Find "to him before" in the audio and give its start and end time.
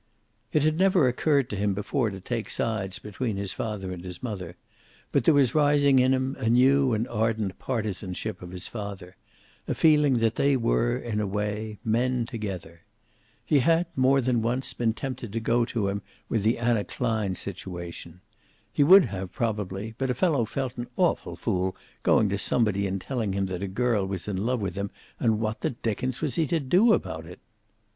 1.51-2.09